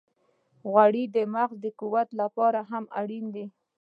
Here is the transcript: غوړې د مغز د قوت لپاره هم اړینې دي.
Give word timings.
غوړې 0.71 1.03
د 1.15 1.17
مغز 1.33 1.55
د 1.65 1.67
قوت 1.79 2.09
لپاره 2.21 2.59
هم 2.71 2.83
اړینې 3.01 3.31
دي. 3.35 3.45